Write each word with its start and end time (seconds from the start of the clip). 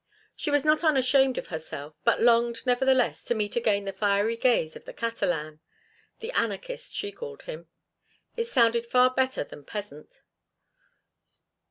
She 0.35 0.49
was 0.49 0.65
not 0.65 0.83
unashamed 0.83 1.37
of 1.37 1.49
herself, 1.49 1.95
but 2.03 2.19
longed, 2.23 2.65
nevertheless, 2.65 3.23
to 3.25 3.35
meet 3.35 3.55
again 3.55 3.85
the 3.85 3.93
fiery 3.93 4.35
gaze 4.35 4.75
of 4.75 4.85
the 4.85 4.93
Catalan—"the 4.95 6.31
anarchist," 6.31 6.95
she 6.95 7.11
called 7.11 7.43
him; 7.43 7.67
it 8.35 8.45
sounded 8.45 8.87
far 8.87 9.11
better 9.11 9.43
than 9.43 9.63
peasant. 9.63 10.23